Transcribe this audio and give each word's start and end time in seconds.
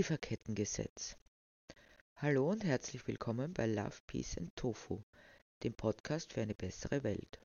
Lieferkettengesetz. 0.00 1.18
Hallo 2.16 2.48
und 2.48 2.64
herzlich 2.64 3.06
willkommen 3.06 3.52
bei 3.52 3.66
Love, 3.66 3.98
Peace 4.06 4.38
and 4.38 4.56
Tofu, 4.56 5.02
dem 5.62 5.74
Podcast 5.74 6.32
für 6.32 6.40
eine 6.40 6.54
bessere 6.54 7.04
Welt. 7.04 7.38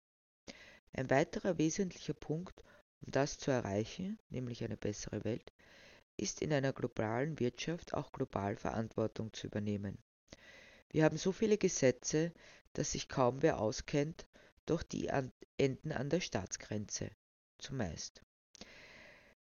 Ein 0.93 1.09
weiterer 1.09 1.57
wesentlicher 1.57 2.13
Punkt, 2.13 2.63
um 3.01 3.11
das 3.11 3.37
zu 3.37 3.51
erreichen, 3.51 4.17
nämlich 4.29 4.63
eine 4.63 4.77
bessere 4.77 5.25
Welt, 5.25 5.51
ist 6.15 6.41
in 6.41 6.53
einer 6.53 6.71
globalen 6.71 7.41
Wirtschaft 7.41 7.93
auch 7.93 8.13
global 8.13 8.55
Verantwortung 8.55 9.33
zu 9.33 9.47
übernehmen. 9.47 9.97
Wir 10.91 11.03
haben 11.03 11.17
so 11.17 11.33
viele 11.33 11.57
Gesetze, 11.57 12.31
dass 12.71 12.93
sich 12.93 13.09
kaum 13.09 13.41
wer 13.41 13.59
auskennt, 13.59 14.27
doch 14.65 14.81
die 14.81 15.09
enden 15.57 15.91
an 15.91 16.09
der 16.09 16.21
Staatsgrenze, 16.21 17.11
zumeist. 17.57 18.21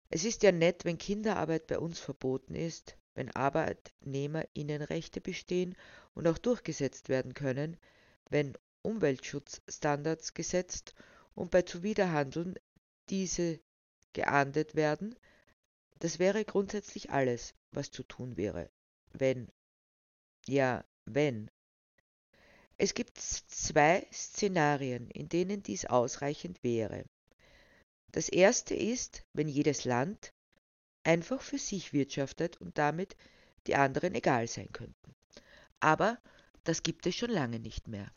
Es 0.09 0.25
ist 0.25 0.43
ja 0.43 0.51
nett, 0.51 0.87
wenn 0.87 0.97
Kinderarbeit 0.97 1.67
bei 1.67 1.79
uns 1.79 1.99
verboten 1.99 2.55
ist, 2.55 2.97
wenn 3.15 3.31
Arbeitnehmerinnenrechte 3.31 5.21
bestehen 5.21 5.77
und 6.15 6.27
auch 6.27 6.39
durchgesetzt 6.39 7.09
werden 7.09 7.35
können, 7.35 7.77
wenn 8.31 8.57
Umweltschutzstandards 8.83 10.35
gesetzt 10.35 10.95
und 11.35 11.51
bei 11.51 11.63
Zuwiderhandeln 11.63 12.55
diese 13.09 13.61
geahndet 14.13 14.75
werden, 14.75 15.15
das 15.99 16.19
wäre 16.19 16.45
grundsätzlich 16.45 17.11
alles, 17.11 17.55
was 17.71 17.91
zu 17.91 18.03
tun 18.03 18.37
wäre. 18.37 18.71
Wenn. 19.13 19.49
Ja, 20.47 20.85
wenn. 21.05 21.51
Es 22.77 22.95
gibt 22.95 23.19
zwei 23.19 24.07
Szenarien, 24.13 25.09
in 25.11 25.29
denen 25.29 25.63
dies 25.63 25.85
ausreichend 25.87 26.65
wäre. 26.65 27.05
Das 28.11 28.29
erste 28.29 28.75
ist, 28.75 29.25
wenn 29.33 29.49
jedes 29.49 29.85
Land 29.85 30.33
einfach 31.05 31.41
für 31.41 31.59
sich 31.59 31.93
wirtschaftet 31.93 32.61
und 32.61 32.79
damit 32.79 33.17
die 33.67 33.77
anderen 33.77 34.15
egal 34.15 34.47
sein 34.47 34.69
könnten. 34.73 35.15
Aber 35.81 36.19
das 36.65 36.83
gibt 36.83 37.07
es 37.07 37.15
schon 37.15 37.31
lange 37.31 37.59
nicht 37.59 37.89
mehr. 37.89 38.11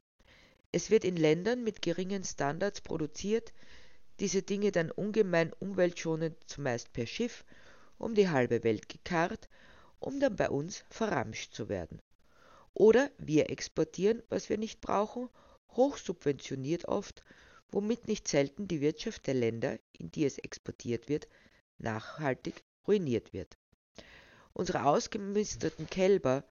Es 0.71 0.89
wird 0.89 1.03
in 1.03 1.15
Ländern 1.15 1.63
mit 1.63 1.81
geringen 1.81 2.23
Standards 2.23 2.81
produziert, 2.81 3.53
diese 4.19 4.41
Dinge 4.41 4.71
dann 4.71 4.91
ungemein 4.91 5.53
umweltschonend 5.53 6.37
zumeist 6.47 6.93
per 6.93 7.05
Schiff 7.05 7.45
um 7.97 8.13
die 8.13 8.29
halbe 8.29 8.63
Welt 8.63 8.89
gekarrt, 8.89 9.47
um 9.99 10.19
dann 10.19 10.35
bei 10.35 10.49
uns 10.49 10.83
verramscht 10.89 11.53
zu 11.53 11.69
werden. 11.69 12.01
Oder 12.73 13.09
wir 13.17 13.49
exportieren, 13.49 14.21
was 14.27 14.49
wir 14.49 14.57
nicht 14.57 14.81
brauchen, 14.81 15.29
hochsubventioniert 15.71 16.85
oft 16.85 17.23
womit 17.75 18.07
nicht 18.07 18.27
selten 18.27 18.67
die 18.67 18.81
Wirtschaft 18.81 19.27
der 19.27 19.33
Länder, 19.33 19.77
in 19.91 20.11
die 20.11 20.25
es 20.25 20.37
exportiert 20.37 21.09
wird, 21.09 21.27
nachhaltig 21.77 22.63
ruiniert 22.87 23.33
wird. 23.33 23.57
Unsere 24.53 24.85
ausgemisterten 24.85 25.89
Kälber 25.89 26.43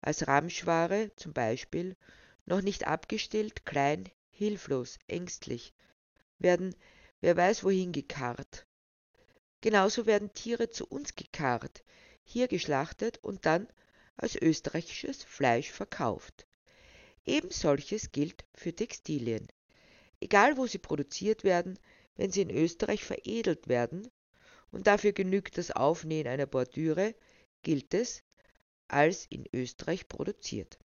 als 0.00 0.26
Ramschware 0.26 1.10
zum 1.16 1.32
Beispiel, 1.32 1.96
noch 2.44 2.60
nicht 2.62 2.86
abgestillt, 2.86 3.64
klein, 3.66 4.08
hilflos, 4.30 4.98
ängstlich, 5.08 5.74
werden 6.38 6.74
wer 7.20 7.36
weiß 7.36 7.64
wohin 7.64 7.92
gekarrt. 7.92 8.66
Genauso 9.60 10.06
werden 10.06 10.32
Tiere 10.32 10.70
zu 10.70 10.86
uns 10.86 11.14
gekarrt, 11.14 11.82
hier 12.22 12.46
geschlachtet 12.46 13.18
und 13.18 13.46
dann 13.46 13.66
als 14.16 14.36
österreichisches 14.36 15.24
Fleisch 15.24 15.70
verkauft. 15.70 16.46
Eben 17.24 17.50
solches 17.50 18.12
gilt 18.12 18.44
für 18.54 18.74
Textilien 18.74 19.48
egal 20.20 20.56
wo 20.56 20.66
sie 20.66 20.78
produziert 20.78 21.44
werden, 21.44 21.78
wenn 22.16 22.30
sie 22.30 22.42
in 22.42 22.50
Österreich 22.50 23.04
veredelt 23.04 23.68
werden, 23.68 24.08
und 24.76 24.86
dafür 24.86 25.12
genügt 25.12 25.56
das 25.56 25.70
Aufnähen 25.70 26.26
einer 26.26 26.44
Bordüre, 26.44 27.14
gilt 27.62 27.94
es 27.94 28.22
als 28.88 29.24
in 29.30 29.46
Österreich 29.54 30.06
produziert. 30.06 30.78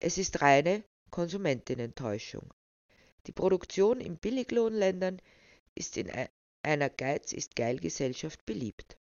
Es 0.00 0.18
ist 0.18 0.42
reine 0.42 0.82
Konsumentinnentäuschung. 1.12 2.52
Die 3.28 3.32
Produktion 3.32 4.00
in 4.00 4.16
Billiglohnländern 4.16 5.22
ist 5.76 5.96
in 5.98 6.10
einer 6.64 6.90
Geiz 6.90 7.32
ist 7.32 7.54
geil 7.54 7.78
Gesellschaft 7.78 8.44
beliebt. 8.44 8.98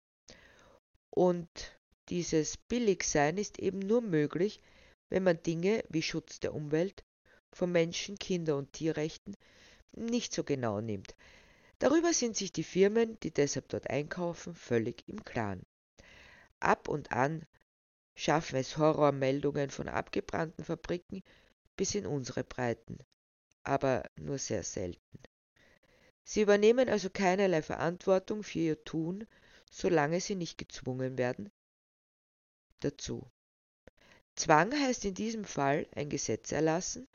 Und 1.10 1.50
dieses 2.10 2.58
Billigsein 2.58 3.40
ist 3.40 3.58
eben 3.58 3.80
nur 3.80 4.02
möglich, 4.02 4.62
wenn 5.10 5.24
man 5.24 5.42
Dinge 5.42 5.84
wie 5.90 6.04
Schutz 6.04 6.40
der 6.40 6.54
Umwelt, 6.54 7.04
von 7.52 7.72
Menschen-, 7.72 8.20
Kinder- 8.20 8.58
und 8.58 8.72
Tierrechten 8.72 9.36
nicht 9.94 10.32
so 10.32 10.44
genau 10.44 10.80
nimmt. 10.80 11.16
Darüber 11.80 12.14
sind 12.14 12.36
sich 12.36 12.52
die 12.52 12.64
Firmen, 12.64 13.18
die 13.22 13.32
deshalb 13.32 13.70
dort 13.70 13.90
einkaufen, 13.90 14.54
völlig 14.54 15.08
im 15.08 15.24
Klaren. 15.24 15.64
Ab 16.60 16.90
und 16.90 17.14
an 17.14 17.46
schaffen 18.16 18.58
es 18.58 18.78
Horrormeldungen 18.78 19.70
von 19.70 19.88
abgebrannten 19.88 20.66
Fabriken 20.66 21.24
bis 21.78 21.96
in 21.96 22.06
unsere 22.06 22.44
Breiten, 22.44 23.00
aber 23.64 24.04
nur 24.18 24.38
sehr 24.38 24.64
selten. 24.64 25.20
Sie 26.26 26.42
übernehmen 26.42 26.90
also 26.90 27.10
keinerlei 27.10 27.62
Verantwortung 27.62 28.44
für 28.44 28.60
ihr 28.60 28.84
Tun, 28.84 29.26
solange 29.72 30.20
sie 30.20 30.36
nicht 30.36 30.58
gezwungen 30.58 31.18
werden 31.18 31.50
dazu. 32.82 33.26
Zwang 34.36 34.74
heißt 34.74 35.06
in 35.06 35.14
diesem 35.14 35.46
Fall 35.46 35.88
ein 35.96 36.10
Gesetz 36.10 36.52
erlassen, 36.52 37.08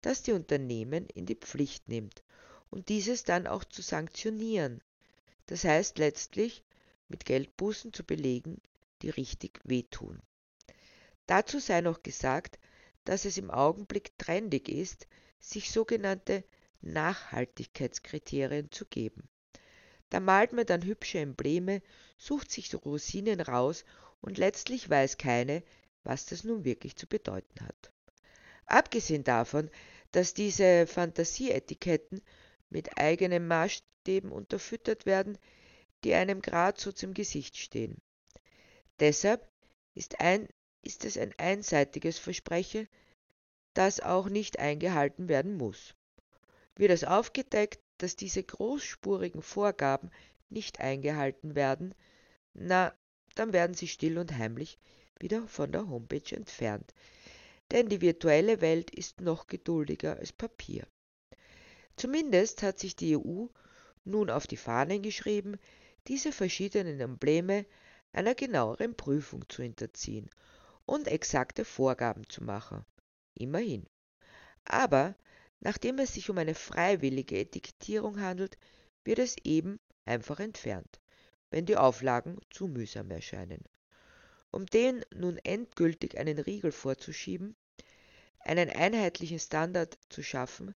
das 0.00 0.22
die 0.22 0.32
Unternehmen 0.32 1.06
in 1.06 1.26
die 1.26 1.36
Pflicht 1.36 1.88
nimmt 1.88 2.22
und 2.70 2.88
dieses 2.88 3.24
dann 3.24 3.46
auch 3.46 3.64
zu 3.64 3.82
sanktionieren. 3.82 4.82
Das 5.46 5.64
heißt 5.64 5.98
letztlich 5.98 6.64
mit 7.08 7.24
Geldbußen 7.24 7.92
zu 7.92 8.04
belegen, 8.04 8.60
die 9.02 9.10
richtig 9.10 9.60
wehtun. 9.64 10.20
Dazu 11.26 11.58
sei 11.58 11.80
noch 11.80 12.02
gesagt, 12.02 12.58
dass 13.04 13.24
es 13.24 13.38
im 13.38 13.50
Augenblick 13.50 14.16
trendig 14.18 14.68
ist, 14.68 15.06
sich 15.38 15.70
sogenannte 15.70 16.44
Nachhaltigkeitskriterien 16.82 18.70
zu 18.70 18.84
geben. 18.86 19.28
Da 20.10 20.20
malt 20.20 20.52
man 20.52 20.66
dann 20.66 20.84
hübsche 20.84 21.18
Embleme, 21.18 21.82
sucht 22.18 22.50
sich 22.50 22.74
Rosinen 22.74 23.40
raus 23.40 23.84
und 24.20 24.38
letztlich 24.38 24.88
weiß 24.88 25.18
keine, 25.18 25.62
was 26.04 26.26
das 26.26 26.44
nun 26.44 26.64
wirklich 26.64 26.96
zu 26.96 27.06
bedeuten 27.06 27.60
hat. 27.60 27.92
Abgesehen 28.66 29.24
davon, 29.24 29.70
dass 30.12 30.34
diese 30.34 30.86
Fantasieetiketten 30.86 32.22
mit 32.70 32.98
eigenen 32.98 33.46
Maßstäben 33.46 34.32
unterfüttert 34.32 35.06
werden, 35.06 35.38
die 36.04 36.14
einem 36.14 36.42
geradezu 36.42 36.92
zum 36.92 37.14
Gesicht 37.14 37.56
stehen. 37.56 37.96
Deshalb 39.00 39.48
ist, 39.94 40.20
ein, 40.20 40.48
ist 40.82 41.04
es 41.04 41.18
ein 41.18 41.34
einseitiges 41.38 42.18
Versprechen, 42.18 42.88
das 43.74 44.00
auch 44.00 44.28
nicht 44.28 44.58
eingehalten 44.58 45.28
werden 45.28 45.56
muss. 45.56 45.94
Wird 46.76 46.90
es 46.90 47.04
aufgedeckt, 47.04 47.80
dass 47.98 48.16
diese 48.16 48.42
großspurigen 48.42 49.42
Vorgaben 49.42 50.10
nicht 50.48 50.80
eingehalten 50.80 51.54
werden, 51.54 51.94
na, 52.54 52.94
dann 53.34 53.52
werden 53.52 53.74
sie 53.74 53.88
still 53.88 54.18
und 54.18 54.36
heimlich 54.36 54.78
wieder 55.18 55.46
von 55.48 55.72
der 55.72 55.88
Homepage 55.88 56.34
entfernt, 56.34 56.92
denn 57.70 57.88
die 57.88 58.00
virtuelle 58.00 58.60
Welt 58.60 58.90
ist 58.90 59.20
noch 59.20 59.46
geduldiger 59.46 60.16
als 60.16 60.32
Papier. 60.32 60.86
Zumindest 61.96 62.62
hat 62.62 62.78
sich 62.78 62.94
die 62.94 63.16
EU 63.16 63.46
nun 64.04 64.30
auf 64.30 64.46
die 64.46 64.56
Fahnen 64.56 65.02
geschrieben, 65.02 65.58
diese 66.08 66.30
verschiedenen 66.30 67.00
Embleme 67.00 67.66
einer 68.12 68.34
genaueren 68.34 68.96
Prüfung 68.96 69.48
zu 69.48 69.62
hinterziehen 69.62 70.30
und 70.84 71.08
exakte 71.08 71.64
Vorgaben 71.64 72.28
zu 72.28 72.44
machen. 72.44 72.84
Immerhin. 73.34 73.86
Aber 74.64 75.14
nachdem 75.60 75.98
es 75.98 76.14
sich 76.14 76.30
um 76.30 76.38
eine 76.38 76.54
freiwillige 76.54 77.38
Etikettierung 77.38 78.20
handelt, 78.20 78.56
wird 79.04 79.18
es 79.18 79.36
eben 79.44 79.80
einfach 80.04 80.40
entfernt, 80.40 81.00
wenn 81.50 81.66
die 81.66 81.76
Auflagen 81.76 82.38
zu 82.50 82.68
mühsam 82.68 83.10
erscheinen. 83.10 83.64
Um 84.50 84.66
dem 84.66 85.02
nun 85.14 85.38
endgültig 85.38 86.18
einen 86.18 86.38
Riegel 86.38 86.72
vorzuschieben, 86.72 87.56
einen 88.40 88.70
einheitlichen 88.70 89.38
Standard 89.38 89.98
zu 90.08 90.22
schaffen, 90.22 90.74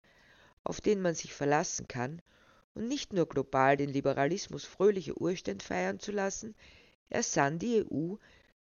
auf 0.64 0.80
den 0.80 1.00
man 1.00 1.14
sich 1.14 1.34
verlassen 1.34 1.88
kann, 1.88 2.22
und 2.74 2.86
nicht 2.86 3.12
nur 3.12 3.28
global 3.28 3.76
den 3.76 3.90
Liberalismus 3.90 4.64
fröhliche 4.64 5.20
Urständ 5.20 5.62
feiern 5.62 5.98
zu 5.98 6.12
lassen, 6.12 6.54
ersann 7.08 7.58
die 7.58 7.84
EU 7.84 8.16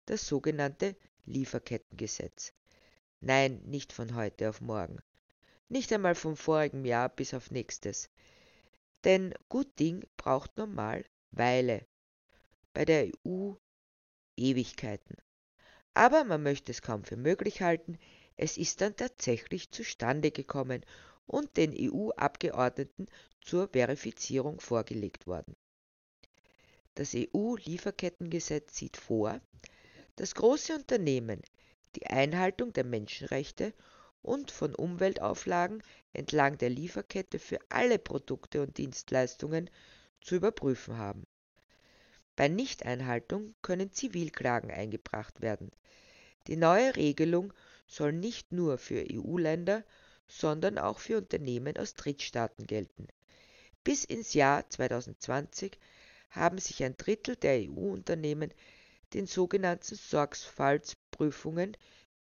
das 0.05 0.27
sogenannte 0.27 0.95
Lieferkettengesetz. 1.25 2.53
Nein, 3.21 3.61
nicht 3.65 3.93
von 3.93 4.15
heute 4.15 4.49
auf 4.49 4.61
morgen. 4.61 4.99
Nicht 5.67 5.93
einmal 5.93 6.15
vom 6.15 6.35
vorigen 6.35 6.85
Jahr 6.85 7.09
bis 7.09 7.33
auf 7.33 7.51
nächstes. 7.51 8.09
Denn 9.03 9.33
gut 9.49 9.79
Ding 9.79 10.03
braucht 10.17 10.57
normal 10.57 11.05
Weile. 11.31 11.85
Bei 12.73 12.85
der 12.85 13.11
EU 13.25 13.53
Ewigkeiten. 14.35 15.17
Aber 15.93 16.23
man 16.23 16.41
möchte 16.41 16.71
es 16.71 16.81
kaum 16.81 17.03
für 17.03 17.17
möglich 17.17 17.61
halten, 17.61 17.99
es 18.37 18.57
ist 18.57 18.81
dann 18.81 18.95
tatsächlich 18.95 19.69
zustande 19.71 20.31
gekommen 20.31 20.85
und 21.29 21.57
den 21.57 21.75
EU-Abgeordneten 21.77 23.05
zur 23.41 23.67
Verifizierung 23.67 24.59
vorgelegt 24.59 25.27
worden. 25.27 25.55
Das 26.95 27.15
EU-Lieferkettengesetz 27.15 28.75
sieht 28.75 28.97
vor, 28.97 29.39
dass 30.15 30.35
große 30.35 30.73
Unternehmen 30.73 31.41
die 31.95 32.07
Einhaltung 32.07 32.73
der 32.73 32.83
Menschenrechte 32.83 33.73
und 34.21 34.51
von 34.51 34.73
Umweltauflagen 34.73 35.83
entlang 36.13 36.57
der 36.57 36.71
Lieferkette 36.71 37.39
für 37.39 37.59
alle 37.69 37.99
Produkte 37.99 38.61
und 38.63 38.77
Dienstleistungen 38.77 39.69
zu 40.21 40.35
überprüfen 40.35 40.97
haben. 40.97 41.25
Bei 42.35 42.47
Nichteinhaltung 42.47 43.53
können 43.61 43.91
Zivilklagen 43.91 44.71
eingebracht 44.71 45.41
werden. 45.41 45.71
Die 46.47 46.55
neue 46.55 46.95
Regelung 46.95 47.53
soll 47.87 48.13
nicht 48.13 48.51
nur 48.51 48.77
für 48.77 49.05
EU-Länder, 49.11 49.83
sondern 50.29 50.77
auch 50.77 50.99
für 50.99 51.17
Unternehmen 51.17 51.75
aus 51.77 51.95
Drittstaaten 51.95 52.65
gelten. 52.65 53.07
Bis 53.83 54.05
ins 54.05 54.33
Jahr 54.33 54.69
2020 54.69 55.77
haben 56.29 56.59
sich 56.59 56.83
ein 56.83 56.95
Drittel 56.95 57.35
der 57.35 57.69
EU-Unternehmen 57.69 58.53
den 59.13 59.25
sogenannten 59.25 59.95
Sorgfaltsprüfungen 59.95 61.75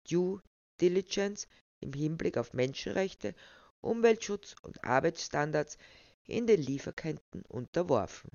Due 0.08 0.40
Diligence 0.80 1.48
im 1.80 1.92
Hinblick 1.92 2.38
auf 2.38 2.52
Menschenrechte, 2.52 3.34
Umweltschutz 3.80 4.54
und 4.62 4.84
Arbeitsstandards 4.84 5.78
in 6.26 6.46
den 6.46 6.62
Lieferketten 6.62 7.42
unterworfen. 7.48 8.30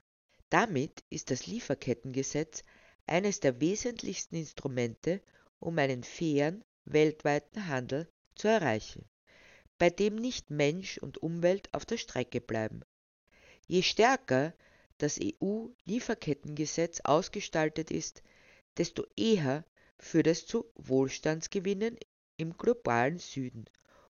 Damit 0.50 1.03
ist 1.09 1.31
das 1.31 1.47
Lieferkettengesetz 1.47 2.63
eines 3.07 3.39
der 3.39 3.62
wesentlichsten 3.62 4.35
Instrumente, 4.35 5.21
um 5.59 5.77
einen 5.77 6.03
fairen 6.03 6.63
weltweiten 6.85 7.67
Handel 7.67 8.09
zu 8.35 8.47
erreichen, 8.47 9.06
bei 9.81 9.89
dem 9.89 10.16
nicht 10.16 10.51
Mensch 10.51 11.00
und 11.00 11.24
Umwelt 11.24 11.74
auf 11.74 11.88
der 11.88 11.98
Strecke 11.98 12.39
bleiben. 12.39 12.81
Je 13.66 13.81
stärker 13.81 14.54
das 15.00 15.19
EU-Lieferkettengesetz 15.19 17.01
ausgestaltet 17.04 17.89
ist, 17.89 18.22
desto 18.78 19.07
eher 19.18 19.66
führt 19.98 20.28
es 20.28 20.45
zu 20.45 20.72
Wohlstandsgewinnen 20.75 21.98
im 22.38 22.56
globalen 22.56 23.18
Süden 23.18 23.66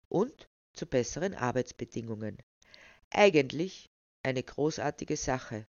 und 0.09 0.49
zu 0.73 0.87
besseren 0.87 1.35
Arbeitsbedingungen. 1.35 2.39
Eigentlich 3.11 3.93
eine 4.25 4.43
großartige 4.43 5.17
Sache, 5.17 5.69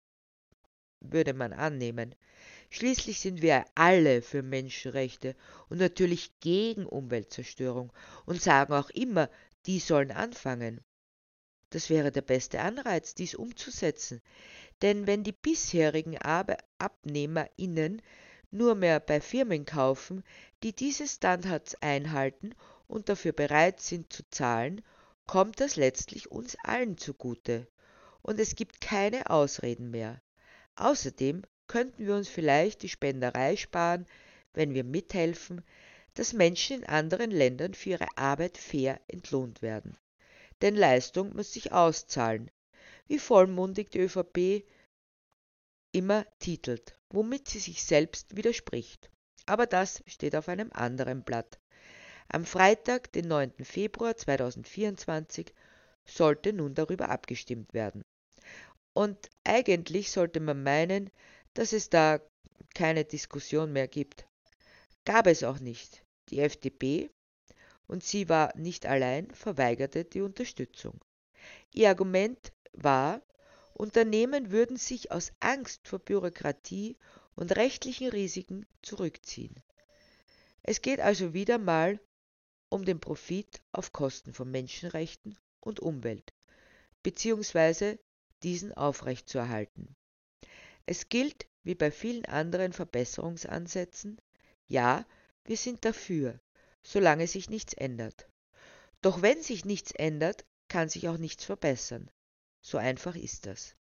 würde 1.02 1.36
man 1.36 1.54
annehmen. 1.54 2.16
Schließlich 2.72 3.20
sind 3.20 3.44
wir 3.44 3.66
alle 3.76 4.24
für 4.24 4.42
Menschenrechte 4.42 5.36
und 5.70 5.78
natürlich 5.78 6.40
gegen 6.40 6.88
Umweltzerstörung 6.88 7.94
und 8.26 8.42
sagen 8.42 8.74
auch 8.74 8.90
immer, 8.90 9.30
die 9.66 9.80
sollen 9.80 10.12
anfangen. 10.12 10.82
Das 11.70 11.90
wäre 11.90 12.12
der 12.12 12.22
beste 12.22 12.60
Anreiz, 12.60 13.16
dies 13.16 13.34
umzusetzen. 13.34 14.22
Denn 14.82 15.08
wenn 15.08 15.24
die 15.24 15.32
bisherigen 15.32 16.18
AbnehmerInnen 16.20 18.02
nur 18.52 18.76
mehr 18.76 19.00
bei 19.00 19.20
Firmen 19.20 19.66
kaufen, 19.66 20.24
die 20.62 20.74
diese 20.74 21.08
Standards 21.08 21.76
einhalten 21.82 22.54
und 22.88 23.10
dafür 23.10 23.32
bereit 23.32 23.82
sind 23.82 24.14
zu 24.14 24.24
zahlen, 24.30 24.84
kommt 25.26 25.60
das 25.60 25.76
letztlich 25.76 26.30
uns 26.32 26.56
allen 26.64 26.98
zugute. 26.98 27.68
Und 28.22 28.40
es 28.40 28.56
gibt 28.56 28.82
keine 28.82 29.30
Ausreden 29.30 29.90
mehr. 29.90 30.22
Außerdem 30.76 31.42
könnten 31.68 32.06
wir 32.06 32.16
uns 32.16 32.30
vielleicht 32.30 32.84
die 32.84 32.90
Spenderei 32.90 33.56
sparen, 33.56 34.06
wenn 34.54 34.74
wir 34.74 34.84
mithelfen, 34.84 35.64
dass 36.16 36.34
Menschen 36.34 36.78
in 36.82 36.86
anderen 36.86 37.32
Ländern 37.32 37.74
für 37.74 37.92
ihre 37.92 38.18
Arbeit 38.18 38.58
fair 38.58 39.00
entlohnt 39.08 39.62
werden. 39.62 39.98
Denn 40.62 40.76
Leistung 40.76 41.36
muss 41.36 41.54
sich 41.54 41.72
auszahlen, 41.72 42.52
wie 43.08 43.20
vollmundig 43.20 43.92
die 43.92 44.00
ÖVP 44.00 44.66
immer 45.92 46.26
titelt, 46.40 46.96
womit 47.10 47.48
sie 47.48 47.60
sich 47.60 47.84
selbst 47.84 48.36
widerspricht. 48.36 49.10
Aber 49.46 49.66
das 49.66 50.04
steht 50.08 50.36
auf 50.36 50.48
einem 50.48 50.72
anderen 50.74 51.24
Blatt. 51.24 51.60
Am 52.30 52.46
Freitag, 52.46 53.12
den 53.12 53.28
9. 53.28 53.64
Februar 53.64 54.16
2024, 54.16 55.54
sollte 56.06 56.54
nun 56.54 56.74
darüber 56.74 57.10
abgestimmt 57.10 57.74
werden. 57.74 58.04
Und 58.94 59.30
eigentlich 59.44 60.12
sollte 60.12 60.40
man 60.40 60.64
meinen, 60.64 61.12
dass 61.54 61.74
es 61.74 61.90
da 61.90 62.22
keine 62.74 63.06
Diskussion 63.06 63.74
mehr 63.74 63.88
gibt. 63.88 64.26
Gab 65.06 65.28
es 65.28 65.44
auch 65.44 65.60
nicht. 65.60 66.03
Die 66.34 66.40
FDP, 66.40 67.12
und 67.86 68.04
sie 68.04 68.28
war 68.28 68.58
nicht 68.58 68.88
allein, 68.88 69.30
verweigerte 69.36 70.04
die 70.04 70.22
Unterstützung. 70.22 71.00
Ihr 71.72 71.90
Argument 71.90 72.52
war, 72.72 73.22
Unternehmen 73.76 74.50
würden 74.50 74.78
sich 74.78 75.12
aus 75.12 75.32
Angst 75.40 75.88
vor 75.88 76.00
Bürokratie 76.00 76.98
und 77.36 77.56
rechtlichen 77.56 78.10
Risiken 78.10 78.66
zurückziehen. 78.82 79.62
Es 80.64 80.82
geht 80.82 81.02
also 81.02 81.36
wieder 81.36 81.60
mal 81.60 82.00
um 82.70 82.84
den 82.84 83.00
Profit 83.00 83.62
auf 83.72 83.92
Kosten 83.92 84.34
von 84.34 84.50
Menschenrechten 84.50 85.38
und 85.60 85.82
Umwelt, 85.82 86.34
beziehungsweise 87.04 88.00
diesen 88.42 88.74
aufrechtzuerhalten. 88.74 89.96
Es 90.88 91.10
gilt, 91.10 91.46
wie 91.62 91.76
bei 91.76 91.92
vielen 91.92 92.26
anderen 92.26 92.74
Verbesserungsansätzen, 92.74 94.20
ja, 94.68 95.06
wir 95.46 95.58
sind 95.58 95.86
dafür, 95.86 96.40
solange 96.84 97.28
sich 97.28 97.50
nichts 97.50 97.74
ändert. 97.74 98.28
Doch 99.02 99.22
wenn 99.22 99.42
sich 99.42 99.66
nichts 99.66 99.92
ändert, 99.92 100.46
kann 100.70 100.90
sich 100.90 101.08
auch 101.10 101.18
nichts 101.18 101.44
verbessern. 101.44 102.10
So 102.62 102.78
einfach 102.78 103.16
ist 103.16 103.46
das. 103.46 103.76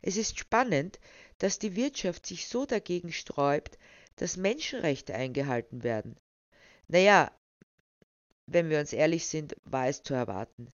Es 0.00 0.16
ist 0.16 0.38
spannend, 0.38 1.00
dass 1.38 1.58
die 1.58 1.76
Wirtschaft 1.76 2.26
sich 2.26 2.46
so 2.46 2.66
dagegen 2.66 3.12
sträubt, 3.12 3.78
dass 4.16 4.36
Menschenrechte 4.36 5.14
eingehalten 5.14 5.82
werden. 5.82 6.16
Naja, 6.88 7.36
wenn 8.46 8.68
wir 8.68 8.78
uns 8.78 8.92
ehrlich 8.92 9.26
sind, 9.26 9.56
war 9.64 9.88
es 9.88 10.02
zu 10.02 10.14
erwarten. 10.14 10.70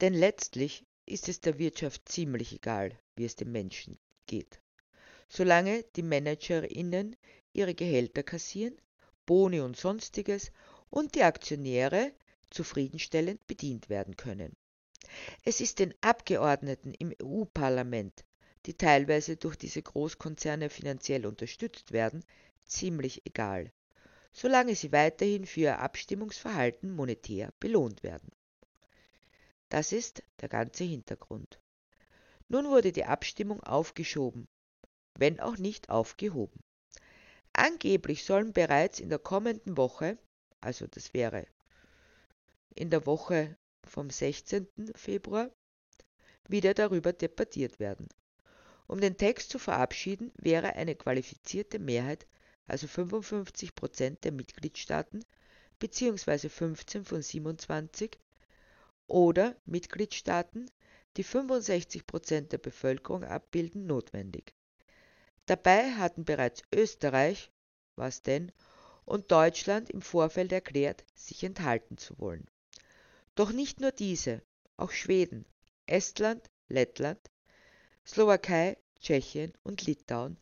Denn 0.00 0.14
letztlich 0.14 0.84
ist 1.06 1.28
es 1.28 1.40
der 1.40 1.58
Wirtschaft 1.58 2.08
ziemlich 2.08 2.52
egal, 2.52 2.98
wie 3.16 3.24
es 3.24 3.34
den 3.36 3.50
Menschen 3.50 3.98
geht. 4.26 4.60
Solange 5.28 5.82
die 5.96 6.02
ManagerInnen 6.02 7.16
ihre 7.52 7.74
Gehälter 7.74 8.22
kassieren, 8.22 8.76
Boni 9.26 9.60
und 9.60 9.76
sonstiges 9.76 10.52
und 10.88 11.14
die 11.14 11.22
Aktionäre 11.22 12.12
zufriedenstellend 12.50 13.46
bedient 13.46 13.88
werden 13.88 14.16
können. 14.16 14.56
Es 15.44 15.60
ist 15.60 15.78
den 15.78 15.94
Abgeordneten 16.00 16.94
im 16.94 17.12
EU-Parlament, 17.22 18.24
die 18.66 18.74
teilweise 18.74 19.36
durch 19.36 19.56
diese 19.56 19.82
Großkonzerne 19.82 20.70
finanziell 20.70 21.26
unterstützt 21.26 21.92
werden, 21.92 22.24
ziemlich 22.64 23.26
egal, 23.26 23.72
solange 24.32 24.74
sie 24.74 24.92
weiterhin 24.92 25.46
für 25.46 25.60
ihr 25.60 25.78
Abstimmungsverhalten 25.78 26.94
monetär 26.94 27.52
belohnt 27.60 28.02
werden. 28.02 28.30
Das 29.68 29.92
ist 29.92 30.22
der 30.40 30.48
ganze 30.48 30.84
Hintergrund. 30.84 31.60
Nun 32.48 32.66
wurde 32.66 32.92
die 32.92 33.04
Abstimmung 33.04 33.62
aufgeschoben, 33.62 34.46
wenn 35.14 35.40
auch 35.40 35.56
nicht 35.56 35.90
aufgehoben. 35.90 36.60
Angeblich 37.58 38.22
sollen 38.22 38.52
bereits 38.52 39.00
in 39.00 39.08
der 39.08 39.18
kommenden 39.18 39.78
Woche, 39.78 40.18
also 40.60 40.86
das 40.86 41.14
wäre 41.14 41.46
in 42.74 42.90
der 42.90 43.06
Woche 43.06 43.56
vom 43.82 44.10
16. 44.10 44.68
Februar, 44.94 45.50
wieder 46.46 46.74
darüber 46.74 47.14
debattiert 47.14 47.80
werden. 47.80 48.10
Um 48.86 49.00
den 49.00 49.16
Text 49.16 49.48
zu 49.48 49.58
verabschieden, 49.58 50.32
wäre 50.36 50.74
eine 50.74 50.94
qualifizierte 50.96 51.78
Mehrheit, 51.78 52.26
also 52.66 52.86
55 52.88 53.74
Prozent 53.74 54.22
der 54.24 54.32
Mitgliedstaaten 54.32 55.24
bzw. 55.78 56.50
15 56.50 57.06
von 57.06 57.22
27, 57.22 58.18
oder 59.06 59.56
Mitgliedstaaten, 59.64 60.70
die 61.16 61.24
65 61.24 62.06
Prozent 62.06 62.52
der 62.52 62.58
Bevölkerung 62.58 63.24
abbilden, 63.24 63.86
notwendig. 63.86 64.55
Dabei 65.46 65.92
hatten 65.92 66.24
bereits 66.24 66.62
Österreich, 66.74 67.52
was 67.94 68.22
denn, 68.22 68.52
und 69.04 69.30
Deutschland 69.30 69.88
im 69.90 70.02
Vorfeld 70.02 70.50
erklärt, 70.50 71.04
sich 71.14 71.44
enthalten 71.44 71.96
zu 71.96 72.18
wollen. 72.18 72.46
Doch 73.36 73.52
nicht 73.52 73.80
nur 73.80 73.92
diese, 73.92 74.42
auch 74.76 74.90
Schweden, 74.90 75.46
Estland, 75.86 76.50
Lettland, 76.68 77.20
Slowakei, 78.04 78.76
Tschechien 79.00 79.52
und 79.62 79.86
Litauen 79.86 80.38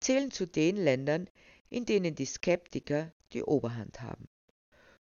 zählen 0.00 0.30
zu 0.30 0.46
den 0.46 0.76
Ländern, 0.76 1.30
in 1.68 1.86
denen 1.86 2.14
die 2.14 2.26
Skeptiker 2.26 3.12
die 3.32 3.44
Oberhand 3.44 4.00
haben. 4.00 4.28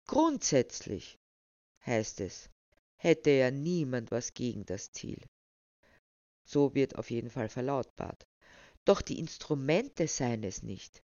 Grundsätzlich 0.07 1.19
heißt 1.87 2.21
es, 2.21 2.51
hätte 2.97 3.31
ja 3.31 3.51
niemand 3.51 4.11
was 4.11 4.35
gegen 4.35 4.67
das 4.67 4.93
Ziel. 4.93 5.25
So 6.45 6.75
wird 6.75 6.97
auf 6.97 7.11
jeden 7.11 7.31
Fall 7.31 7.49
verlautbart. 7.49 8.27
Doch 8.85 9.03
die 9.03 9.19
Instrumente 9.19 10.09
seien 10.09 10.43
es 10.43 10.63
nicht, 10.63 11.03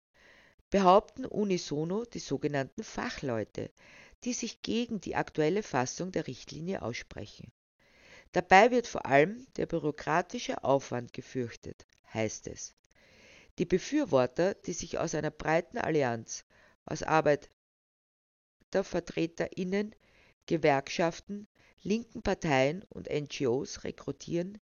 behaupten 0.70 1.26
unisono 1.26 2.06
die 2.06 2.20
sogenannten 2.20 2.84
Fachleute, 2.84 3.72
die 4.24 4.34
sich 4.34 4.62
gegen 4.62 5.02
die 5.02 5.16
aktuelle 5.16 5.64
Fassung 5.64 6.12
der 6.12 6.28
Richtlinie 6.28 6.82
aussprechen. 6.82 7.52
Dabei 8.32 8.72
wird 8.72 8.88
vor 8.88 9.06
allem 9.06 9.46
der 9.58 9.66
bürokratische 9.66 10.64
Aufwand 10.64 11.14
gefürchtet, 11.14 11.86
heißt 12.14 12.48
es. 12.48 12.74
Die 13.60 13.66
Befürworter, 13.66 14.56
die 14.56 14.74
sich 14.74 14.98
aus 14.98 15.14
einer 15.14 15.30
breiten 15.30 15.78
Allianz 15.78 16.44
aus 16.86 17.04
ArbeitervertreterInnen, 17.04 19.94
Gewerkschaften, 20.48 21.48
linken 21.84 22.24
Parteien 22.24 22.84
und 22.90 23.10
NGOs 23.10 23.84
rekrutieren, 23.84 24.60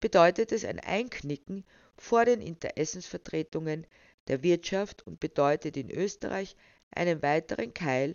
bedeutet 0.00 0.52
es 0.52 0.64
ein 0.64 0.80
Einknicken 0.80 1.64
vor 1.98 2.24
den 2.24 2.40
Interessensvertretungen 2.40 3.86
der 4.28 4.42
Wirtschaft 4.42 5.06
und 5.06 5.20
bedeutet 5.20 5.76
in 5.76 5.90
Österreich 5.90 6.56
einen 6.90 7.22
weiteren 7.22 7.74
Keil 7.74 8.14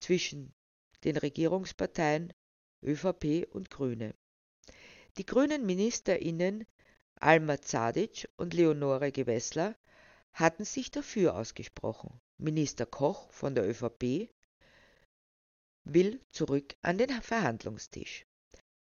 zwischen 0.00 0.52
den 1.04 1.16
Regierungsparteien 1.16 2.32
ÖVP 2.82 3.46
und 3.50 3.70
Grüne. 3.70 4.14
Die 5.16 5.26
grünen 5.26 5.64
Ministerinnen 5.64 6.66
Alma 7.16 7.60
Zadic 7.60 8.28
und 8.36 8.52
Leonore 8.52 9.12
Gewessler 9.12 9.76
hatten 10.32 10.64
sich 10.64 10.90
dafür 10.90 11.36
ausgesprochen. 11.36 12.20
Minister 12.38 12.86
Koch 12.86 13.30
von 13.30 13.54
der 13.54 13.68
ÖVP 13.68 14.28
will 15.84 16.20
zurück 16.32 16.74
an 16.82 16.98
den 16.98 17.10
Verhandlungstisch. 17.10 18.26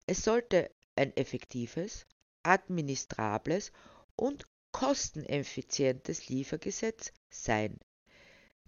Es 0.06 0.24
sollte 0.24 0.70
ein 0.96 1.16
effektives, 1.16 2.06
administrables 2.44 3.72
und 4.20 4.46
kosteneffizientes 4.72 6.30
Liefergesetz 6.30 7.12
sein. 7.30 7.80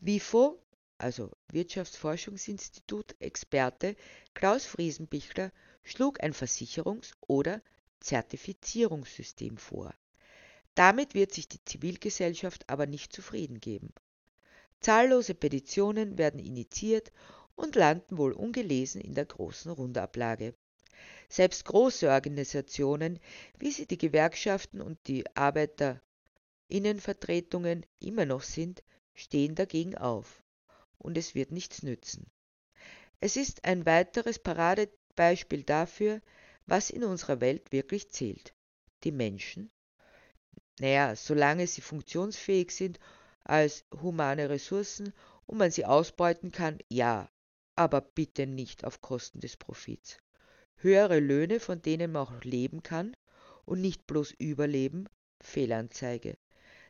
WIFO, 0.01 0.59
also 0.97 1.31
Wirtschaftsforschungsinstitut 1.51 3.15
Experte 3.19 3.95
Klaus 4.33 4.65
Friesenbichler, 4.65 5.51
schlug 5.83 6.23
ein 6.23 6.33
Versicherungs- 6.33 7.13
oder 7.21 7.61
Zertifizierungssystem 7.99 9.57
vor. 9.57 9.93
Damit 10.73 11.13
wird 11.13 11.33
sich 11.33 11.47
die 11.47 11.63
Zivilgesellschaft 11.65 12.69
aber 12.69 12.85
nicht 12.87 13.13
zufrieden 13.13 13.59
geben. 13.59 13.93
Zahllose 14.79 15.35
Petitionen 15.35 16.17
werden 16.17 16.39
initiiert 16.39 17.11
und 17.55 17.75
landen 17.75 18.17
wohl 18.17 18.31
ungelesen 18.31 19.01
in 19.01 19.13
der 19.13 19.25
großen 19.25 19.71
Rundablage. 19.71 20.55
Selbst 21.31 21.63
große 21.63 22.09
Organisationen, 22.09 23.17
wie 23.57 23.71
sie 23.71 23.85
die 23.85 23.97
Gewerkschaften 23.97 24.81
und 24.81 24.99
die 25.07 25.23
Arbeiterinnenvertretungen 25.35 27.85
immer 27.99 28.25
noch 28.25 28.43
sind, 28.43 28.83
stehen 29.13 29.55
dagegen 29.55 29.97
auf. 29.97 30.43
Und 30.97 31.17
es 31.17 31.33
wird 31.33 31.51
nichts 31.51 31.83
nützen. 31.83 32.29
Es 33.21 33.37
ist 33.37 33.63
ein 33.63 33.85
weiteres 33.85 34.39
Paradebeispiel 34.39 35.63
dafür, 35.63 36.21
was 36.65 36.89
in 36.89 37.05
unserer 37.05 37.39
Welt 37.39 37.71
wirklich 37.71 38.09
zählt. 38.09 38.53
Die 39.05 39.13
Menschen. 39.13 39.71
Naja, 40.79 41.15
solange 41.15 41.65
sie 41.65 41.81
funktionsfähig 41.81 42.71
sind 42.71 42.99
als 43.45 43.85
humane 44.01 44.49
Ressourcen 44.49 45.13
und 45.45 45.57
man 45.57 45.71
sie 45.71 45.85
ausbeuten 45.85 46.51
kann, 46.51 46.79
ja, 46.89 47.29
aber 47.75 48.01
bitte 48.01 48.47
nicht 48.47 48.83
auf 48.83 48.99
Kosten 48.99 49.39
des 49.39 49.55
Profits 49.55 50.17
höhere 50.81 51.19
Löhne, 51.19 51.59
von 51.59 51.81
denen 51.81 52.11
man 52.11 52.27
auch 52.27 52.43
leben 52.43 52.83
kann 52.83 53.15
und 53.65 53.81
nicht 53.81 54.07
bloß 54.07 54.33
überleben, 54.39 55.07
Fehlanzeige. 55.41 56.37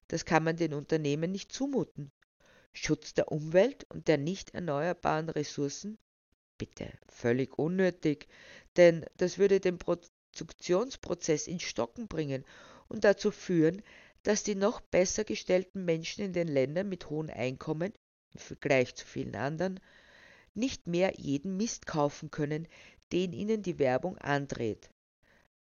Das 0.07 0.25
kann 0.25 0.43
man 0.43 0.57
den 0.57 0.74
Unternehmen 0.74 1.31
nicht 1.31 1.51
zumuten. 1.51 2.12
Schutz 2.74 3.13
der 3.13 3.31
Umwelt 3.31 3.86
und 3.89 4.07
der 4.07 4.17
nicht 4.17 4.53
erneuerbaren 4.53 5.29
Ressourcen? 5.29 5.98
Bitte, 6.57 6.91
völlig 7.10 7.57
unnötig, 7.57 8.27
denn 8.77 9.05
das 9.17 9.38
würde 9.38 9.60
den 9.60 9.77
Produktionsprozess 9.77 11.48
in 11.48 11.60
Stocken 11.60 12.07
bringen 12.07 12.45
und 12.88 13.03
dazu 13.03 13.31
führen, 13.31 13.81
dass 14.24 14.43
die 14.43 14.55
noch 14.55 14.79
besser 14.81 15.24
gestellten 15.24 15.86
Menschen 15.86 16.24
in 16.24 16.33
den 16.33 16.48
Ländern 16.48 16.88
mit 16.88 17.10
hohen 17.10 17.29
Einkommen, 17.29 17.93
im 18.33 18.39
Vergleich 18.39 18.95
zu 18.95 19.05
vielen 19.05 19.36
anderen, 19.36 19.79
nicht 20.53 20.88
mehr 20.88 21.13
jeden 21.17 21.57
Mist 21.57 21.86
kaufen 21.86 22.31
können, 22.31 22.67
den 23.11 23.33
ihnen 23.33 23.61
die 23.61 23.79
Werbung 23.79 24.17
andreht. 24.17 24.89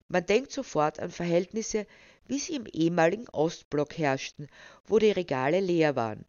Man 0.08 0.26
denkt 0.26 0.52
sofort 0.52 1.00
an 1.00 1.12
Verhältnisse, 1.12 1.86
wie 2.26 2.40
sie 2.40 2.56
im 2.56 2.66
ehemaligen 2.66 3.30
Ostblock 3.30 3.98
herrschten, 3.98 4.48
wo 4.86 5.00
die 5.00 5.12
Regale 5.12 5.60
leer 5.60 5.96
waren. 5.96 6.26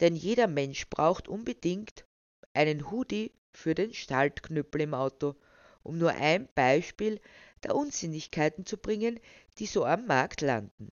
Denn 0.00 0.16
jeder 0.16 0.46
Mensch 0.46 0.88
braucht 0.88 1.28
unbedingt 1.28 2.06
einen 2.54 2.90
Hoodie 2.90 3.32
für 3.52 3.74
den 3.74 3.92
Staltknüppel 3.92 4.80
im 4.80 4.94
Auto, 4.94 5.34
um 5.82 5.98
nur 5.98 6.12
ein 6.12 6.48
Beispiel 6.54 7.20
der 7.62 7.74
Unsinnigkeiten 7.74 8.66
zu 8.66 8.76
bringen, 8.76 9.20
die 9.58 9.66
so 9.66 9.84
am 9.84 10.06
Markt 10.06 10.40
landen. 10.40 10.90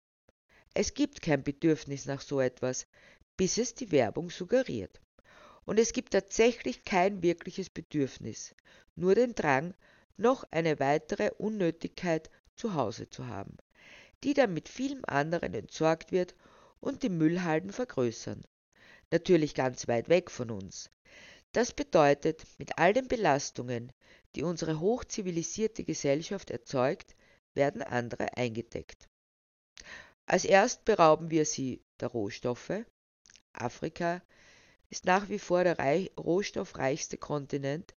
Es 0.74 0.94
gibt 0.94 1.22
kein 1.22 1.42
Bedürfnis 1.42 2.06
nach 2.06 2.20
so 2.20 2.40
etwas, 2.40 2.86
bis 3.36 3.58
es 3.58 3.74
die 3.74 3.90
Werbung 3.90 4.30
suggeriert. 4.30 5.00
Und 5.70 5.78
es 5.78 5.92
gibt 5.92 6.14
tatsächlich 6.14 6.84
kein 6.84 7.22
wirkliches 7.22 7.70
Bedürfnis 7.70 8.56
nur 8.96 9.14
den 9.14 9.36
Drang, 9.36 9.72
noch 10.16 10.42
eine 10.50 10.80
weitere 10.80 11.30
Unnötigkeit 11.38 12.28
zu 12.56 12.74
Hause 12.74 13.08
zu 13.08 13.28
haben, 13.28 13.56
die 14.24 14.34
dann 14.34 14.52
mit 14.52 14.68
vielem 14.68 15.04
anderen 15.06 15.54
entsorgt 15.54 16.10
wird 16.10 16.34
und 16.80 17.04
die 17.04 17.08
Müllhalden 17.08 17.72
vergrößern. 17.72 18.42
Natürlich 19.12 19.54
ganz 19.54 19.86
weit 19.86 20.08
weg 20.08 20.32
von 20.32 20.50
uns. 20.50 20.90
Das 21.52 21.72
bedeutet, 21.72 22.42
mit 22.58 22.76
all 22.76 22.92
den 22.92 23.06
Belastungen, 23.06 23.92
die 24.34 24.42
unsere 24.42 24.80
hochzivilisierte 24.80 25.84
Gesellschaft 25.84 26.50
erzeugt, 26.50 27.14
werden 27.54 27.82
andere 27.82 28.36
eingedeckt. 28.36 29.08
Als 30.26 30.44
erst 30.44 30.84
berauben 30.84 31.30
wir 31.30 31.44
sie 31.44 31.80
der 32.00 32.08
Rohstoffe. 32.08 32.72
Afrika 33.52 34.20
ist 34.90 35.04
nach 35.06 35.28
wie 35.28 35.38
vor 35.38 35.64
der 35.64 35.76
rohstoffreichste 36.18 37.16
Kontinent 37.16 37.94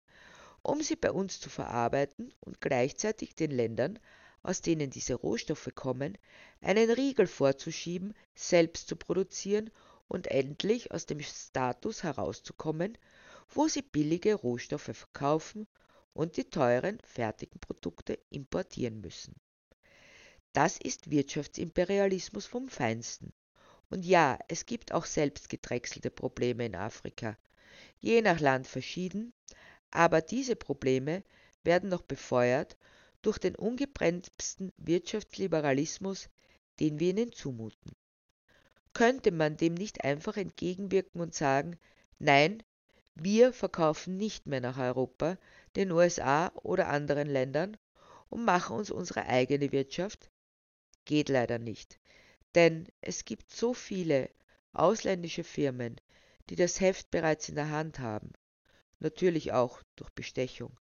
um 0.63 0.81
sie 0.81 0.95
bei 0.95 1.11
uns 1.11 1.39
zu 1.39 1.49
verarbeiten 1.49 2.33
und 2.39 2.61
gleichzeitig 2.61 3.35
den 3.35 3.51
Ländern, 3.51 3.99
aus 4.43 4.61
denen 4.61 4.89
diese 4.89 5.15
Rohstoffe 5.15 5.69
kommen, 5.75 6.17
einen 6.61 6.89
Riegel 6.89 7.27
vorzuschieben, 7.27 8.13
selbst 8.35 8.87
zu 8.87 8.95
produzieren 8.95 9.71
und 10.07 10.27
endlich 10.27 10.91
aus 10.91 11.05
dem 11.05 11.19
Status 11.21 12.03
herauszukommen, 12.03 12.97
wo 13.49 13.67
sie 13.67 13.81
billige 13.81 14.35
Rohstoffe 14.35 14.91
verkaufen 14.93 15.67
und 16.13 16.37
die 16.37 16.49
teuren 16.49 16.99
fertigen 17.03 17.59
Produkte 17.59 18.19
importieren 18.29 19.01
müssen. 19.01 19.35
Das 20.53 20.77
ist 20.77 21.09
Wirtschaftsimperialismus 21.09 22.45
vom 22.45 22.67
Feinsten. 22.67 23.31
Und 23.91 24.05
ja, 24.05 24.39
es 24.47 24.65
gibt 24.65 24.93
auch 24.93 25.05
selbst 25.05 25.49
gedrechselte 25.49 26.09
Probleme 26.09 26.65
in 26.65 26.75
Afrika, 26.75 27.37
je 27.99 28.21
nach 28.21 28.39
Land 28.39 28.65
verschieden, 28.65 29.33
aber 29.91 30.21
diese 30.21 30.55
Probleme 30.55 31.23
werden 31.65 31.89
noch 31.89 32.01
befeuert 32.01 32.77
durch 33.21 33.37
den 33.37 33.53
ungebremsten 33.53 34.71
Wirtschaftsliberalismus, 34.77 36.29
den 36.79 37.01
wir 37.01 37.09
ihnen 37.09 37.33
zumuten. 37.33 37.91
Könnte 38.93 39.31
man 39.31 39.57
dem 39.57 39.73
nicht 39.73 40.05
einfach 40.05 40.37
entgegenwirken 40.37 41.19
und 41.19 41.35
sagen, 41.35 41.77
nein, 42.17 42.63
wir 43.15 43.51
verkaufen 43.51 44.15
nicht 44.15 44.47
mehr 44.47 44.61
nach 44.61 44.77
Europa, 44.77 45.37
den 45.75 45.91
USA 45.91 46.47
oder 46.63 46.87
anderen 46.87 47.27
Ländern 47.27 47.75
und 48.29 48.45
machen 48.45 48.77
uns 48.77 48.89
unsere 48.89 49.25
eigene 49.25 49.73
Wirtschaft? 49.73 50.31
Geht 51.03 51.27
leider 51.27 51.59
nicht, 51.59 51.99
denn 52.55 52.87
es 53.01 53.25
gibt 53.25 53.51
so 53.51 53.73
viele 53.73 54.29
ausländische 54.73 55.43
Firmen, 55.43 55.99
die 56.49 56.55
das 56.55 56.79
Heft 56.79 57.11
bereits 57.11 57.49
in 57.49 57.55
der 57.55 57.69
Hand 57.69 57.99
haben, 57.99 58.33
natürlich 58.99 59.53
auch 59.53 59.81
durch 59.95 60.09
Bestechung. 60.11 60.77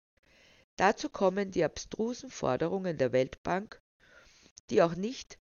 Dazu 0.77 1.09
kommen 1.09 1.51
die 1.51 1.65
abstrusen 1.65 2.31
Forderungen 2.31 2.97
der 2.99 3.13
Weltbank, 3.13 3.81
die 4.71 4.83
auch 4.83 4.95
nicht 4.95 5.39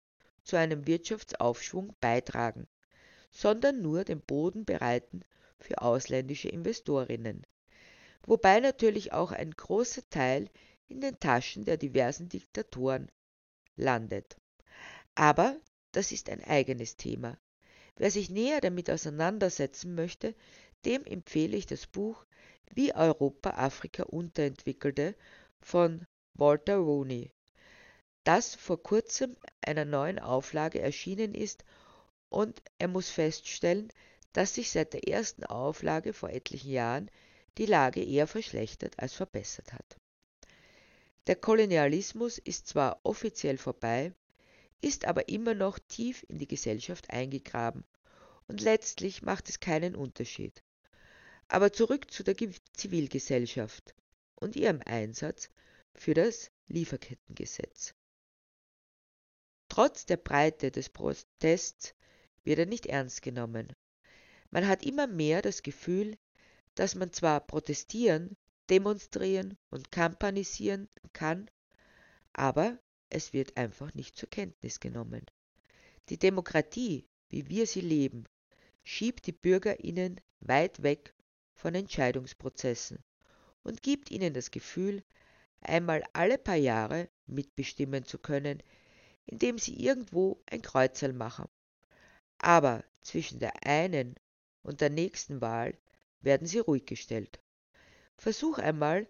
zu 0.43 0.57
einem 0.57 0.87
Wirtschaftsaufschwung 0.87 1.95
beitragen, 2.01 2.67
sondern 3.31 3.81
nur 3.81 4.03
den 4.03 4.21
Boden 4.21 4.65
bereiten 4.65 5.21
für 5.59 5.81
ausländische 5.81 6.49
Investorinnen, 6.49 7.45
wobei 8.23 8.59
natürlich 8.59 9.13
auch 9.13 9.31
ein 9.31 9.51
großer 9.51 10.07
Teil 10.09 10.49
in 10.87 10.99
den 10.99 11.19
Taschen 11.19 11.63
der 11.63 11.77
diversen 11.77 12.27
Diktatoren 12.27 13.09
landet. 13.75 14.35
Aber 15.15 15.55
das 15.91 16.11
ist 16.11 16.29
ein 16.29 16.43
eigenes 16.43 16.97
Thema. 16.97 17.37
Wer 17.97 18.11
sich 18.11 18.29
näher 18.29 18.61
damit 18.61 18.89
auseinandersetzen 18.89 19.95
möchte, 19.95 20.35
dem 20.85 21.03
empfehle 21.05 21.57
ich 21.57 21.65
das 21.65 21.87
Buch 21.87 22.25
wie 22.73 22.95
Europa 22.95 23.51
Afrika 23.51 24.03
unterentwickelte 24.03 25.15
von 25.59 26.05
Walter 26.33 26.77
Rooney, 26.77 27.31
das 28.23 28.55
vor 28.55 28.81
kurzem 28.81 29.35
einer 29.61 29.85
neuen 29.85 30.19
Auflage 30.19 30.79
erschienen 30.79 31.33
ist 31.35 31.63
und 32.29 32.61
er 32.77 32.87
muss 32.87 33.09
feststellen, 33.09 33.91
dass 34.33 34.55
sich 34.55 34.71
seit 34.71 34.93
der 34.93 35.07
ersten 35.07 35.43
Auflage 35.43 36.13
vor 36.13 36.29
etlichen 36.29 36.71
Jahren 36.71 37.11
die 37.57 37.65
Lage 37.65 38.03
eher 38.03 38.27
verschlechtert 38.27 38.97
als 38.97 39.13
verbessert 39.13 39.73
hat. 39.73 39.97
Der 41.27 41.35
Kolonialismus 41.35 42.37
ist 42.37 42.67
zwar 42.67 42.99
offiziell 43.03 43.57
vorbei, 43.57 44.13
ist 44.81 45.05
aber 45.05 45.29
immer 45.29 45.53
noch 45.53 45.79
tief 45.79 46.25
in 46.27 46.37
die 46.37 46.47
Gesellschaft 46.47 47.09
eingegraben 47.09 47.85
und 48.47 48.61
letztlich 48.61 49.21
macht 49.21 49.49
es 49.49 49.59
keinen 49.59 49.95
Unterschied. 49.95 50.63
Aber 51.47 51.71
zurück 51.71 52.11
zu 52.11 52.23
der 52.23 52.35
Zivilgesellschaft 52.73 53.95
und 54.35 54.55
ihrem 54.55 54.81
Einsatz 54.85 55.49
für 55.93 56.13
das 56.13 56.51
Lieferkettengesetz. 56.67 57.93
Trotz 59.69 60.05
der 60.05 60.17
Breite 60.17 60.71
des 60.71 60.89
Protests 60.89 61.93
wird 62.43 62.59
er 62.59 62.65
nicht 62.65 62.87
ernst 62.87 63.21
genommen. 63.21 63.73
Man 64.49 64.67
hat 64.67 64.83
immer 64.83 65.07
mehr 65.07 65.41
das 65.41 65.63
Gefühl, 65.63 66.17
dass 66.75 66.95
man 66.95 67.13
zwar 67.13 67.39
protestieren, 67.39 68.35
demonstrieren 68.69 69.57
und 69.69 69.91
kampanisieren 69.91 70.89
kann, 71.13 71.49
aber 72.33 72.79
es 73.11 73.33
wird 73.33 73.57
einfach 73.57 73.93
nicht 73.93 74.17
zur 74.17 74.29
Kenntnis 74.29 74.79
genommen. 74.79 75.25
Die 76.09 76.17
Demokratie, 76.17 77.07
wie 77.29 77.49
wir 77.49 77.67
sie 77.67 77.81
leben, 77.81 78.25
schiebt 78.83 79.27
die 79.27 79.31
Bürgerinnen 79.31 80.19
weit 80.39 80.81
weg 80.81 81.13
von 81.53 81.75
Entscheidungsprozessen 81.75 83.03
und 83.63 83.83
gibt 83.83 84.11
ihnen 84.11 84.33
das 84.33 84.51
Gefühl, 84.51 85.03
einmal 85.61 86.03
alle 86.13 86.37
paar 86.37 86.55
Jahre 86.55 87.09
mitbestimmen 87.27 88.03
zu 88.05 88.17
können, 88.17 88.63
indem 89.25 89.57
sie 89.59 89.79
irgendwo 89.79 90.41
ein 90.49 90.61
Kreuzerl 90.61 91.13
machen. 91.13 91.47
Aber 92.39 92.83
zwischen 93.01 93.39
der 93.39 93.65
einen 93.65 94.15
und 94.63 94.81
der 94.81 94.89
nächsten 94.89 95.41
Wahl 95.41 95.77
werden 96.21 96.47
sie 96.47 96.59
ruhig 96.59 96.85
gestellt. 96.85 97.39
Versuch 98.17 98.57
einmal, 98.57 99.07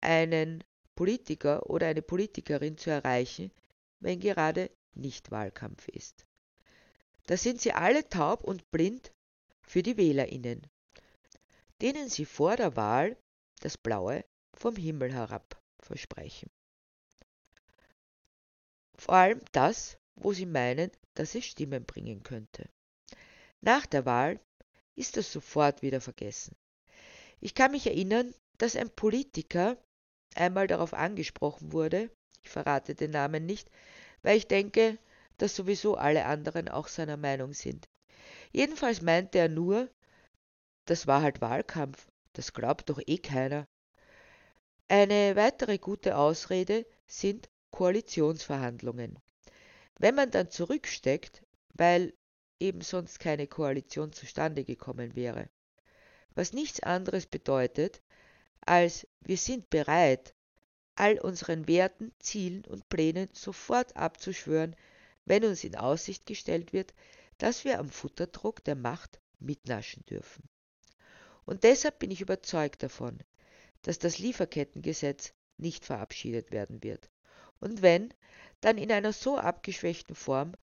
einen 0.00 0.64
Politiker 1.00 1.70
oder 1.70 1.86
eine 1.86 2.02
Politikerin 2.02 2.76
zu 2.76 2.90
erreichen, 2.90 3.50
wenn 4.00 4.20
gerade 4.20 4.70
nicht 4.92 5.30
Wahlkampf 5.30 5.88
ist. 5.88 6.26
Da 7.24 7.38
sind 7.38 7.58
sie 7.58 7.72
alle 7.72 8.06
taub 8.10 8.44
und 8.44 8.70
blind 8.70 9.10
für 9.62 9.82
die 9.82 9.96
Wählerinnen, 9.96 10.60
denen 11.80 12.10
sie 12.10 12.26
vor 12.26 12.56
der 12.56 12.76
Wahl 12.76 13.16
das 13.60 13.78
Blaue 13.78 14.26
vom 14.52 14.76
Himmel 14.76 15.10
herab 15.10 15.58
versprechen. 15.78 16.50
Vor 18.94 19.14
allem 19.14 19.40
das, 19.52 19.96
wo 20.16 20.34
sie 20.34 20.44
meinen, 20.44 20.90
dass 21.14 21.34
es 21.34 21.46
Stimmen 21.46 21.86
bringen 21.86 22.22
könnte. 22.22 22.68
Nach 23.62 23.86
der 23.86 24.04
Wahl 24.04 24.38
ist 24.96 25.16
das 25.16 25.32
sofort 25.32 25.80
wieder 25.80 26.02
vergessen. 26.02 26.54
Ich 27.40 27.54
kann 27.54 27.70
mich 27.70 27.86
erinnern, 27.86 28.34
dass 28.58 28.76
ein 28.76 28.90
Politiker 28.90 29.82
einmal 30.34 30.66
darauf 30.66 30.94
angesprochen 30.94 31.72
wurde, 31.72 32.10
ich 32.42 32.50
verrate 32.50 32.94
den 32.94 33.10
Namen 33.10 33.46
nicht, 33.46 33.70
weil 34.22 34.36
ich 34.36 34.48
denke, 34.48 34.98
dass 35.38 35.56
sowieso 35.56 35.96
alle 35.96 36.26
anderen 36.26 36.68
auch 36.68 36.88
seiner 36.88 37.16
Meinung 37.16 37.52
sind. 37.52 37.88
Jedenfalls 38.52 39.00
meinte 39.02 39.38
er 39.38 39.48
nur, 39.48 39.88
das 40.84 41.06
war 41.06 41.22
halt 41.22 41.40
Wahlkampf, 41.40 42.08
das 42.32 42.52
glaubt 42.52 42.90
doch 42.90 43.00
eh 43.06 43.18
keiner. 43.18 43.66
Eine 44.88 45.36
weitere 45.36 45.78
gute 45.78 46.16
Ausrede 46.16 46.84
sind 47.06 47.48
Koalitionsverhandlungen. 47.70 49.18
Wenn 49.98 50.14
man 50.14 50.30
dann 50.30 50.50
zurücksteckt, 50.50 51.42
weil 51.74 52.12
eben 52.58 52.80
sonst 52.80 53.20
keine 53.20 53.46
Koalition 53.46 54.12
zustande 54.12 54.64
gekommen 54.64 55.14
wäre, 55.14 55.48
was 56.34 56.52
nichts 56.52 56.80
anderes 56.80 57.26
bedeutet, 57.26 58.02
als 58.60 59.06
wir 59.20 59.36
sind 59.36 59.70
bereit, 59.70 60.34
all 60.94 61.18
unseren 61.18 61.66
Werten, 61.66 62.12
Zielen 62.18 62.64
und 62.66 62.88
Plänen 62.88 63.28
sofort 63.32 63.96
abzuschwören, 63.96 64.76
wenn 65.24 65.44
uns 65.44 65.64
in 65.64 65.76
Aussicht 65.76 66.26
gestellt 66.26 66.72
wird, 66.72 66.94
dass 67.38 67.64
wir 67.64 67.78
am 67.78 67.88
Futterdruck 67.88 68.62
der 68.64 68.76
Macht 68.76 69.20
mitnaschen 69.38 70.04
dürfen. 70.06 70.48
Und 71.44 71.64
deshalb 71.64 71.98
bin 71.98 72.10
ich 72.10 72.20
überzeugt 72.20 72.82
davon, 72.82 73.18
dass 73.82 73.98
das 73.98 74.18
Lieferkettengesetz 74.18 75.32
nicht 75.56 75.86
verabschiedet 75.86 76.52
werden 76.52 76.82
wird. 76.82 77.10
Und 77.60 77.82
wenn, 77.82 78.12
dann 78.60 78.78
in 78.78 78.92
einer 78.92 79.12
so 79.12 79.38
abgeschwächten 79.38 80.14
Form, 80.14 80.54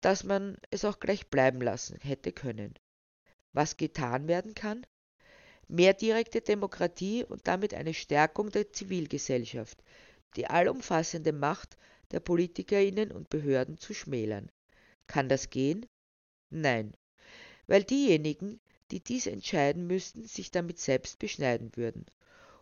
dass 0.00 0.24
man 0.24 0.58
es 0.70 0.84
auch 0.84 1.00
gleich 1.00 1.28
bleiben 1.28 1.60
lassen 1.60 1.98
hätte 2.00 2.32
können. 2.32 2.74
Was 3.52 3.76
getan 3.76 4.28
werden 4.28 4.54
kann? 4.54 4.86
Mehr 5.68 5.94
direkte 5.94 6.40
Demokratie 6.40 7.24
und 7.24 7.46
damit 7.48 7.74
eine 7.74 7.94
Stärkung 7.94 8.50
der 8.50 8.72
Zivilgesellschaft, 8.72 9.82
die 10.36 10.46
allumfassende 10.46 11.32
Macht 11.32 11.76
der 12.10 12.20
Politikerinnen 12.20 13.12
und 13.12 13.30
Behörden 13.30 13.78
zu 13.78 13.94
schmälern. 13.94 14.50
Kann 15.06 15.28
das 15.28 15.50
gehen? 15.50 15.86
Nein, 16.50 16.96
weil 17.66 17.84
diejenigen, 17.84 18.60
die 18.90 19.02
dies 19.02 19.26
entscheiden 19.26 19.86
müssten, 19.86 20.26
sich 20.26 20.50
damit 20.50 20.78
selbst 20.78 21.18
beschneiden 21.18 21.70
würden. 21.74 22.06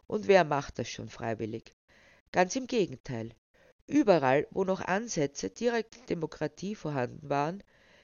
Und 0.06 0.28
wer 0.28 0.44
macht 0.44 0.78
das 0.78 0.88
schon 0.88 1.08
freiwillig? 1.08 1.74
Ganz 2.30 2.56
im 2.56 2.66
Gegenteil. 2.66 3.34
Überall, 3.86 4.46
wo 4.50 4.64
noch 4.64 4.80
Ansätze 4.80 5.50
direkter 5.50 6.00
Demokratie 6.06 6.74
vorhanden 6.74 7.28
waren, 7.28 7.62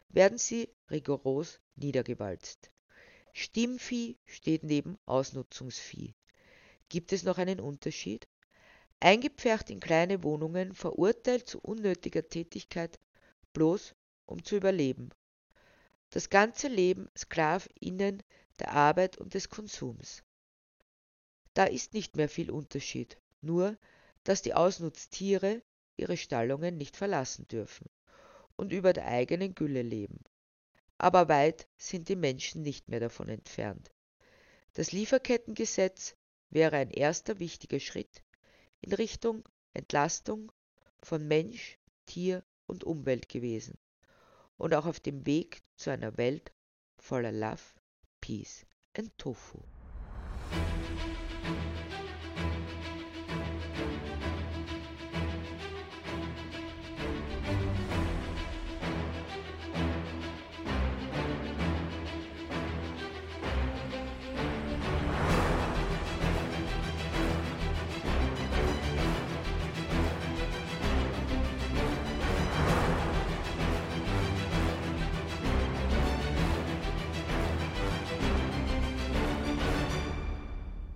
werden 0.09 0.39
sie 0.39 0.69
rigoros 0.91 1.61
niedergewalzt. 1.77 2.71
Stimmvieh 3.33 4.17
steht 4.27 4.65
neben 4.65 4.99
Ausnutzungsvieh. 5.07 6.15
Gibt 6.89 7.13
es 7.13 7.23
noch 7.23 7.39
einen 7.39 7.61
Unterschied? 7.61 8.27
Eingepfercht 9.01 9.71
in 9.71 9.81
kleine 9.81 10.23
Wohnungen, 10.23 10.75
verurteilt 10.75 11.49
zu 11.49 11.61
unnötiger 11.61 12.29
Tätigkeit, 12.29 12.99
bloß 13.53 13.95
um 14.27 14.43
zu 14.43 14.57
überleben. 14.57 15.11
Das 16.11 16.31
ganze 16.31 16.69
Leben 16.69 17.09
SklavInnen 17.17 18.23
der 18.59 18.73
Arbeit 18.73 19.19
und 19.19 19.35
des 19.35 19.49
Konsums. 19.49 20.23
Da 21.55 21.65
ist 21.65 21.95
nicht 21.95 22.17
mehr 22.17 22.29
viel 22.29 22.51
Unterschied, 22.51 23.19
nur 23.41 23.77
dass 24.25 24.43
die 24.43 24.55
Ausnutztiere 24.55 25.63
ihre 25.97 26.17
Stallungen 26.17 26.77
nicht 26.77 26.97
verlassen 26.97 27.47
dürfen 27.49 27.89
und 28.57 28.73
über 28.73 28.93
der 28.93 29.07
eigenen 29.07 29.55
Gülle 29.55 29.83
leben 29.83 30.25
aber 30.99 31.29
weit 31.29 31.69
sind 31.77 32.09
die 32.09 32.17
Menschen 32.17 32.63
nicht 32.63 32.89
mehr 32.89 33.01
davon 33.01 33.29
entfernt. 33.29 33.91
Das 34.75 34.93
Lieferkettengesetz 34.93 36.17
wäre 36.51 36.77
ein 36.77 36.91
erster 36.91 37.39
wichtiger 37.39 37.81
Schritt 37.81 38.23
in 38.81 38.93
Richtung 38.93 39.49
Entlastung 39.75 40.53
von 41.03 41.27
Mensch, 41.27 41.79
Tier 42.07 42.45
und 42.67 42.85
Umwelt 42.85 43.29
gewesen 43.29 43.79
und 44.57 44.75
auch 44.75 44.87
auf 44.87 45.01
dem 45.01 45.25
Weg 45.25 45.63
zu 45.77 45.91
einer 45.91 46.17
Welt 46.17 46.53
voller 46.99 47.33
Love, 47.33 47.63
Peace 48.21 48.67
and 48.97 49.17
Tofu. 49.19 49.59